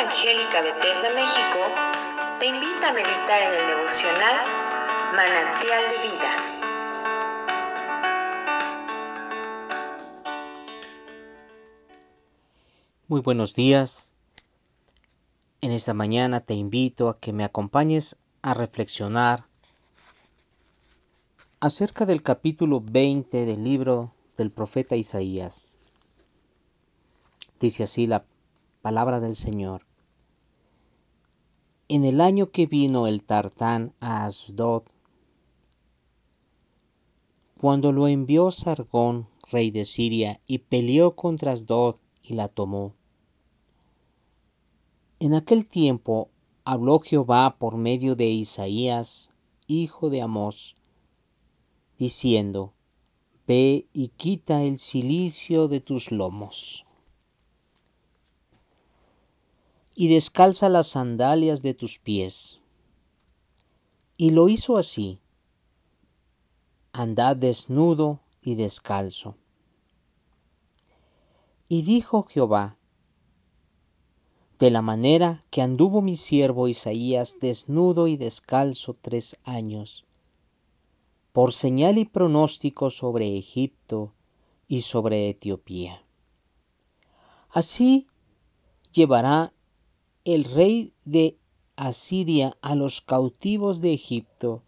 [0.00, 1.58] Evangélica Bethesda México
[2.38, 4.36] te invita a meditar en el devocional
[5.16, 6.32] Manantial de Vida.
[13.08, 14.12] Muy buenos días.
[15.62, 19.46] En esta mañana te invito a que me acompañes a reflexionar
[21.58, 25.80] acerca del capítulo 20 del libro del profeta Isaías.
[27.58, 28.24] Dice así la
[28.80, 29.87] palabra del Señor.
[31.90, 34.82] En el año que vino el Tartán a Asdod,
[37.58, 42.94] cuando lo envió Sargón, rey de Siria, y peleó contra Asdod y la tomó.
[45.18, 46.28] En aquel tiempo
[46.62, 49.30] habló Jehová por medio de Isaías,
[49.66, 50.74] hijo de Amós,
[51.96, 52.74] diciendo,
[53.46, 56.84] Ve y quita el cilicio de tus lomos
[60.00, 62.60] y descalza las sandalias de tus pies.
[64.16, 65.18] Y lo hizo así.
[66.92, 69.34] Andad desnudo y descalzo.
[71.68, 72.76] Y dijo Jehová,
[74.60, 80.04] de la manera que anduvo mi siervo Isaías desnudo y descalzo tres años,
[81.32, 84.12] por señal y pronóstico sobre Egipto
[84.68, 86.00] y sobre Etiopía.
[87.50, 88.06] Así
[88.92, 89.52] llevará
[90.34, 91.38] el rey de
[91.74, 94.62] Asiria a los cautivos de Egipto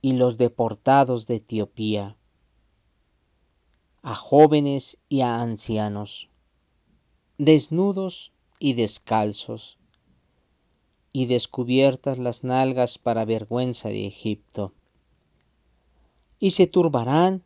[0.00, 2.16] y los deportados de Etiopía,
[4.02, 6.28] a jóvenes y a ancianos,
[7.36, 9.76] desnudos y descalzos,
[11.12, 14.72] y descubiertas las nalgas para vergüenza de Egipto.
[16.38, 17.42] Y se turbarán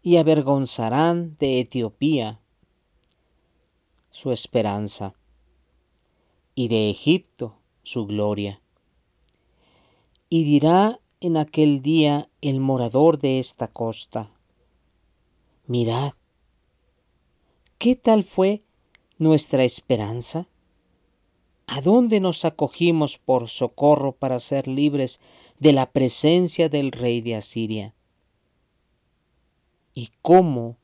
[0.00, 2.40] y avergonzarán de Etiopía
[4.10, 5.16] su esperanza
[6.54, 8.60] y de Egipto su gloria.
[10.28, 14.30] Y dirá en aquel día el morador de esta costa,
[15.66, 16.12] mirad,
[17.78, 18.62] ¿qué tal fue
[19.18, 20.46] nuestra esperanza?
[21.66, 25.20] ¿A dónde nos acogimos por socorro para ser libres
[25.58, 27.94] de la presencia del rey de Asiria?
[29.94, 30.76] ¿Y cómo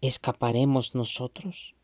[0.00, 1.74] escaparemos nosotros?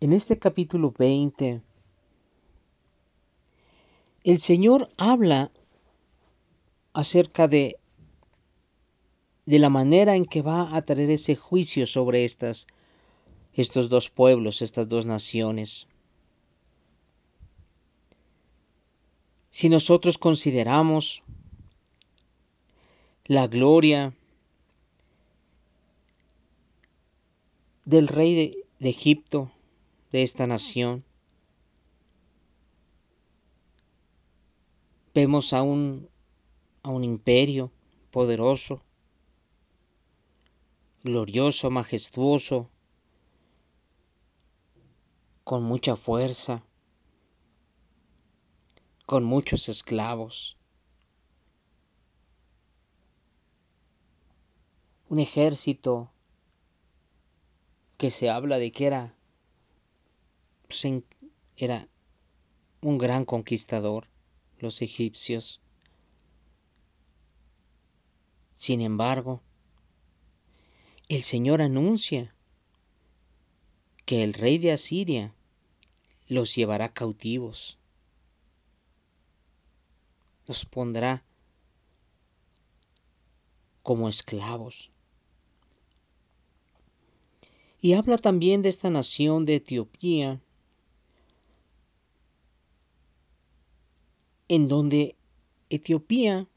[0.00, 1.60] En este capítulo 20,
[4.22, 5.50] el Señor habla
[6.92, 7.80] acerca de,
[9.44, 12.68] de la manera en que va a traer ese juicio sobre estas,
[13.54, 15.88] estos dos pueblos, estas dos naciones.
[19.50, 21.24] Si nosotros consideramos
[23.24, 24.14] la gloria
[27.84, 29.50] del rey de, de Egipto,
[30.10, 31.04] de esta nación.
[35.14, 36.08] Vemos a un,
[36.82, 37.72] a un imperio
[38.10, 38.82] poderoso,
[41.02, 42.70] glorioso, majestuoso,
[45.44, 46.62] con mucha fuerza,
[49.06, 50.56] con muchos esclavos.
[55.08, 56.10] Un ejército
[57.96, 59.17] que se habla de que era
[61.56, 61.88] era
[62.82, 64.06] un gran conquistador,
[64.58, 65.62] los egipcios.
[68.52, 69.40] Sin embargo,
[71.08, 72.34] el Señor anuncia
[74.04, 75.34] que el rey de Asiria
[76.26, 77.78] los llevará cautivos,
[80.46, 81.24] los pondrá
[83.82, 84.90] como esclavos.
[87.80, 90.42] Y habla también de esta nación de Etiopía,
[94.48, 95.14] en donde
[95.70, 96.48] Etiopía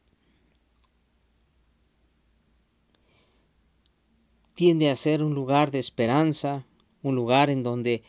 [4.54, 6.66] tiende a ser un lugar de esperanza,
[7.04, 8.04] un lugar en donde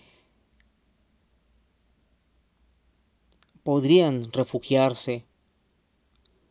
[3.62, 5.24] podrían refugiarse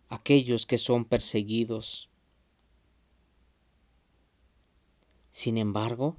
[0.10, 2.10] aquellos que son perseguidos.
[5.30, 6.18] Sin embargo,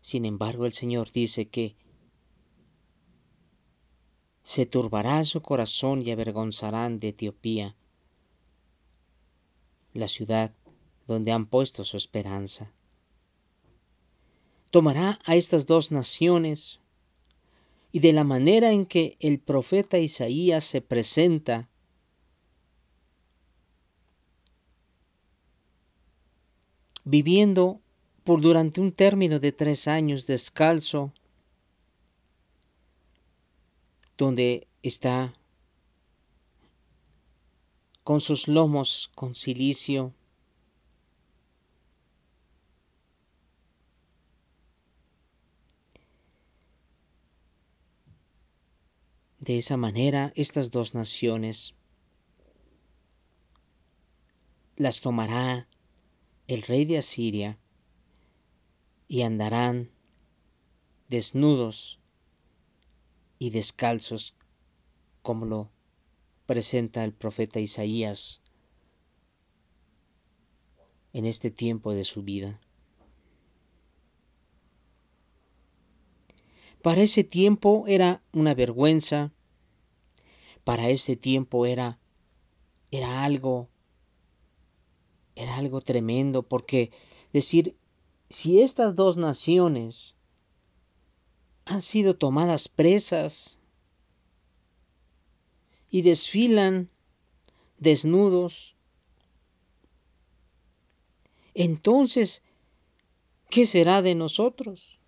[0.00, 1.76] sin embargo el Señor dice que
[4.44, 7.74] se turbará su corazón y avergonzarán de Etiopía,
[9.94, 10.52] la ciudad
[11.06, 12.70] donde han puesto su esperanza.
[14.70, 16.78] Tomará a estas dos naciones
[17.90, 21.68] y de la manera en que el profeta Isaías se presenta,
[27.04, 27.80] viviendo
[28.24, 31.12] por durante un término de tres años descalzo,
[34.16, 35.32] donde está
[38.02, 40.12] con sus lomos con silicio,
[49.44, 51.74] De esa manera, estas dos naciones
[54.76, 55.68] las tomará
[56.46, 57.58] el rey de Asiria
[59.06, 59.90] y andarán
[61.10, 62.00] desnudos
[63.38, 64.34] y descalzos
[65.22, 65.70] como lo
[66.46, 68.42] presenta el profeta Isaías
[71.12, 72.60] en este tiempo de su vida.
[76.82, 79.32] Para ese tiempo era una vergüenza,
[80.64, 81.98] para ese tiempo era
[82.90, 83.68] era algo
[85.34, 86.92] era algo tremendo porque
[87.32, 87.76] decir
[88.28, 90.14] si estas dos naciones
[91.66, 93.58] han sido tomadas presas
[95.90, 96.90] y desfilan
[97.78, 98.74] desnudos,
[101.54, 102.42] entonces,
[103.48, 104.98] ¿qué será de nosotros?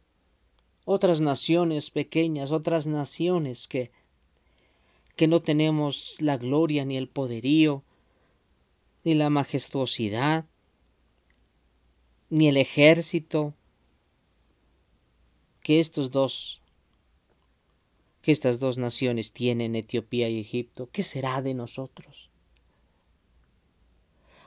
[0.87, 3.91] otras naciones pequeñas, otras naciones que,
[5.17, 7.83] que no tenemos la gloria ni el poderío,
[9.03, 10.47] ni la majestuosidad,
[12.31, 13.53] ni el ejército
[15.67, 16.63] que estos dos
[18.23, 22.31] que estas dos naciones tienen, Etiopía y Egipto, ¿qué será de nosotros?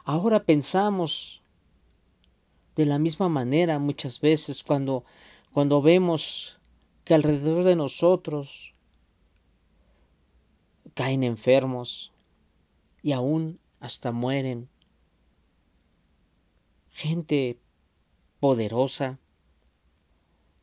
[0.06, 1.42] Ahora pensamos
[2.77, 5.04] de la misma manera muchas veces cuando
[5.51, 6.57] cuando vemos
[7.04, 8.74] que alrededor de nosotros
[10.94, 12.13] caen enfermos
[13.04, 14.69] y aún hasta mueren.
[16.92, 17.60] Gente
[18.39, 19.19] poderosa,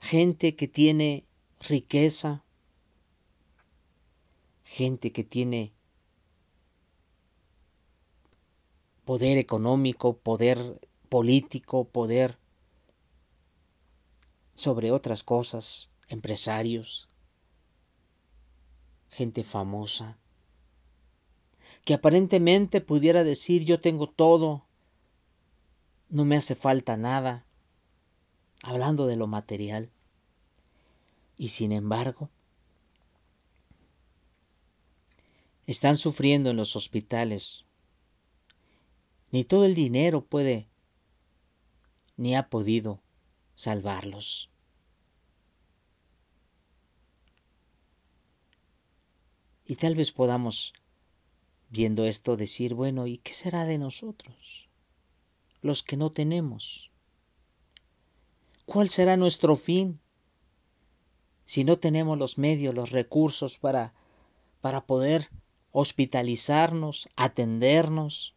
[0.01, 1.25] gente que tiene
[1.61, 2.45] riqueza,
[4.65, 5.73] gente que tiene
[9.05, 10.59] poder económico, poder
[11.09, 12.37] político, poder
[14.55, 17.09] sobre otras cosas, empresarios,
[19.11, 20.19] gente famosa,
[21.85, 24.67] que aparentemente pudiera decir yo tengo todo,
[26.09, 27.46] no me hace falta nada,
[28.63, 29.91] hablando de lo material.
[31.37, 32.31] Y sin embargo,
[35.67, 37.65] están sufriendo en los hospitales.
[39.31, 40.69] Ni todo el dinero puede,
[42.17, 43.01] ni ha podido
[43.55, 44.51] salvarlos.
[49.67, 50.73] Y tal vez podamos,
[51.71, 54.69] viendo esto, decir, bueno, ¿y qué será de nosotros?
[55.61, 56.93] Los que no tenemos.
[58.67, 60.01] ¿Cuál será nuestro fin?
[61.45, 63.95] Si no tenemos los medios, los recursos para,
[64.61, 65.31] para poder
[65.71, 68.35] hospitalizarnos, atendernos.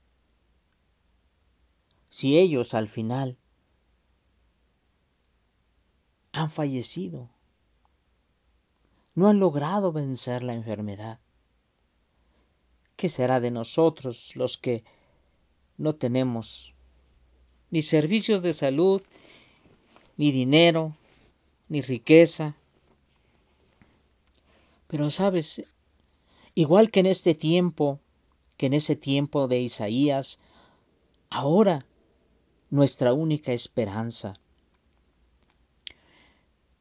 [2.09, 3.37] Si ellos al final
[6.31, 7.29] han fallecido.
[9.15, 11.19] No han logrado vencer la enfermedad.
[12.95, 14.83] ¿Qué será de nosotros los que
[15.77, 16.73] no tenemos
[17.71, 19.01] ni servicios de salud,
[20.19, 20.97] ni dinero,
[21.69, 22.57] ni riqueza?
[24.87, 25.63] Pero sabes,
[26.55, 28.01] igual que en este tiempo,
[28.57, 30.39] que en ese tiempo de Isaías,
[31.29, 31.85] ahora
[32.69, 34.33] nuestra única esperanza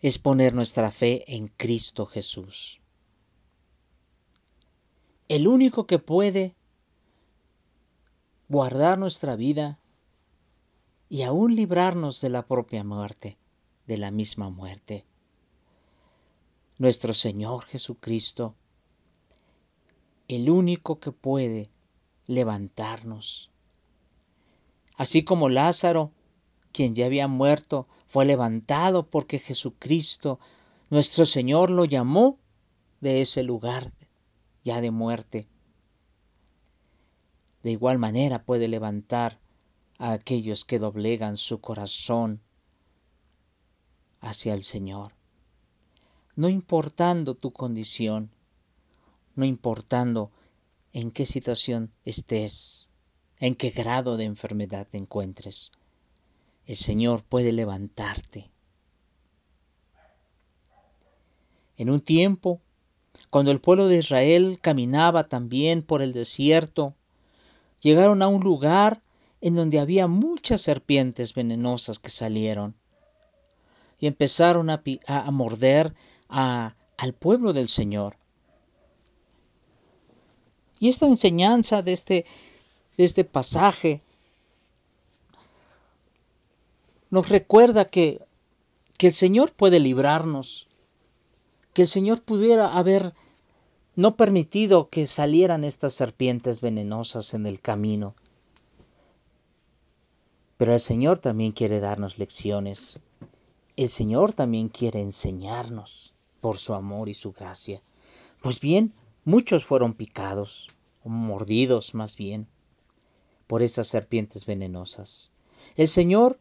[0.01, 2.81] es poner nuestra fe en Cristo Jesús.
[5.29, 6.57] El único que puede
[8.49, 9.79] guardar nuestra vida
[11.09, 13.39] y aún librarnos de la propia muerte,
[13.87, 15.05] de la misma muerte.
[16.77, 18.55] Nuestro Señor Jesucristo,
[20.29, 21.71] el único que puede
[22.27, 23.51] levantarnos.
[24.97, 26.13] Así como Lázaro,
[26.73, 30.39] quien ya había muerto, fue levantado porque Jesucristo,
[30.91, 32.39] nuestro Señor, lo llamó
[33.01, 33.93] de ese lugar
[34.65, 35.49] ya de muerte.
[37.63, 39.41] De igual manera puede levantar
[39.99, 42.41] a aquellos que doblegan su corazón
[44.21, 45.13] hacia el Señor.
[46.37, 48.31] No importando tu condición,
[49.35, 50.31] no importando
[50.93, 52.89] en qué situación estés,
[53.39, 55.73] en qué grado de enfermedad te encuentres
[56.69, 58.51] el Señor puede levantarte.
[61.79, 62.61] En un tiempo,
[63.31, 66.95] cuando el pueblo de Israel caminaba también por el desierto,
[67.81, 69.01] llegaron a un lugar
[69.41, 72.75] en donde había muchas serpientes venenosas que salieron
[74.01, 74.83] y empezaron a,
[75.31, 75.95] morder
[76.29, 78.17] a, al pueblo del Señor.
[80.81, 82.27] Y esta enseñanza de este,
[82.97, 84.01] de este pasaje
[87.11, 88.21] nos recuerda que,
[88.97, 90.69] que el Señor puede librarnos,
[91.73, 93.15] que el Señor pudiera haber
[93.97, 98.15] no permitido que salieran estas serpientes venenosas en el camino.
[100.59, 102.99] Pero el Señor también quiere darnos lecciones.
[103.77, 107.81] El Señor también quiere enseñarnos por su amor y su gracia.
[108.43, 108.93] Pues bien,
[109.25, 110.69] muchos fueron picados,
[111.05, 112.49] o mordidos más bien,
[113.47, 115.31] por esas serpientes venenosas.
[115.77, 116.41] El Señor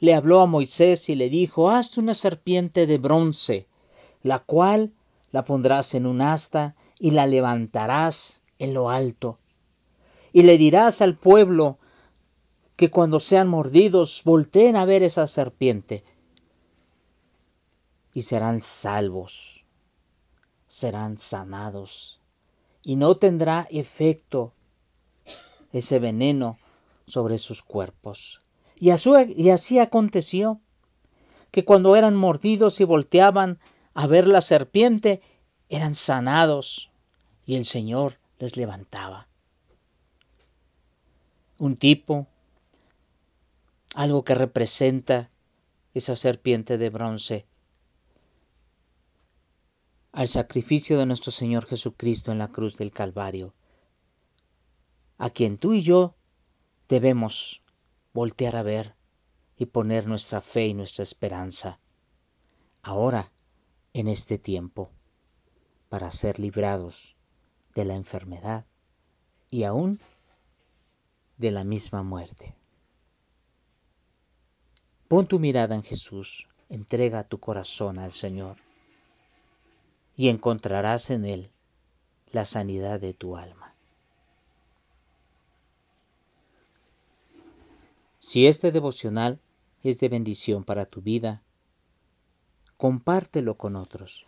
[0.00, 3.68] le habló a Moisés y le dijo, hazte una serpiente de bronce,
[4.24, 4.92] la cual
[5.30, 9.38] la pondrás en un asta y la levantarás en lo alto.
[10.32, 11.78] Y le dirás al pueblo
[12.76, 16.04] que cuando sean mordidos volteen a ver esa serpiente
[18.12, 19.64] y serán salvos,
[20.66, 22.20] serán sanados
[22.84, 24.52] y no tendrá efecto
[25.72, 26.58] ese veneno
[27.06, 28.40] sobre sus cuerpos.
[28.78, 30.60] Y así, aconteció
[31.50, 33.60] que cuando eran mordidos y volteaban
[33.94, 35.22] a ver la serpiente,
[35.68, 36.90] eran sanados
[37.46, 39.28] y el Señor les levantaba.
[41.58, 42.26] Un tipo
[43.94, 45.30] algo que representa
[45.94, 47.46] esa serpiente de bronce
[50.10, 53.54] al sacrificio de nuestro Señor Jesucristo en la cruz del Calvario,
[55.18, 56.14] a quien tú y yo
[56.88, 57.62] debemos
[58.12, 58.94] voltear a ver
[59.56, 61.80] y poner nuestra fe y nuestra esperanza,
[62.82, 63.32] ahora,
[63.92, 64.90] en este tiempo,
[65.88, 67.16] para ser librados
[67.74, 68.66] de la enfermedad
[69.50, 70.00] y aún
[71.38, 72.54] de la misma muerte.
[75.08, 78.56] Pon tu mirada en Jesús, entrega tu corazón al Señor
[80.16, 81.50] y encontrarás en Él
[82.32, 83.74] la sanidad de tu alma.
[88.18, 89.38] Si este devocional
[89.82, 91.42] es de bendición para tu vida,
[92.78, 94.24] compártelo con otros.